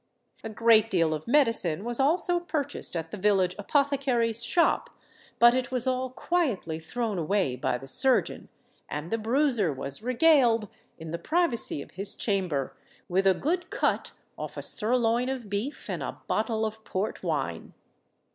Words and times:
A 0.43 0.49
great 0.49 0.89
deal 0.89 1.13
of 1.13 1.27
medicine 1.27 1.83
was 1.83 1.99
also 1.99 2.39
purchased 2.39 2.95
at 2.95 3.11
the 3.11 3.17
village 3.17 3.53
apothecary's 3.59 4.43
shop; 4.43 4.89
but 5.37 5.53
it 5.53 5.69
was 5.69 5.85
all 5.85 6.09
quietly 6.09 6.79
thrown 6.79 7.19
away 7.19 7.55
by 7.55 7.77
the 7.77 7.87
surgeon, 7.87 8.49
and 8.89 9.11
the 9.11 9.19
Bruiser 9.19 9.71
was 9.71 10.01
regaled, 10.01 10.69
in 10.97 11.11
the 11.11 11.19
privacy 11.19 11.83
of 11.83 11.91
his 11.91 12.15
chamber, 12.15 12.75
with 13.07 13.27
a 13.27 13.35
good 13.35 13.69
cut 13.69 14.11
off 14.39 14.57
a 14.57 14.63
sirloin 14.63 15.29
of 15.29 15.51
beef 15.51 15.87
and 15.87 16.01
a 16.01 16.17
bottle 16.27 16.65
of 16.65 16.83
Port 16.83 17.21
wine. 17.21 17.75